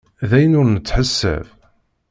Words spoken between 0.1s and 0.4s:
D